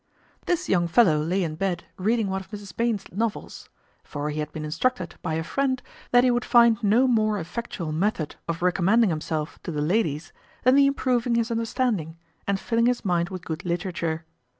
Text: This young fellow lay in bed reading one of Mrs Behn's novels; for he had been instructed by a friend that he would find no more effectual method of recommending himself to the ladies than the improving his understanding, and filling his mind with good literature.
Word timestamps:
This 0.47 0.67
young 0.67 0.87
fellow 0.87 1.19
lay 1.19 1.43
in 1.43 1.53
bed 1.53 1.83
reading 1.99 2.27
one 2.27 2.41
of 2.41 2.49
Mrs 2.49 2.75
Behn's 2.75 3.03
novels; 3.11 3.69
for 4.03 4.31
he 4.31 4.39
had 4.39 4.51
been 4.51 4.65
instructed 4.65 5.13
by 5.21 5.35
a 5.35 5.43
friend 5.43 5.79
that 6.09 6.23
he 6.23 6.31
would 6.31 6.43
find 6.43 6.83
no 6.83 7.07
more 7.07 7.37
effectual 7.39 7.91
method 7.91 8.35
of 8.47 8.63
recommending 8.63 9.11
himself 9.11 9.61
to 9.61 9.69
the 9.69 9.79
ladies 9.83 10.33
than 10.63 10.73
the 10.73 10.87
improving 10.87 11.35
his 11.35 11.51
understanding, 11.51 12.17
and 12.47 12.59
filling 12.59 12.87
his 12.87 13.05
mind 13.05 13.29
with 13.29 13.45
good 13.45 13.63
literature. 13.63 14.25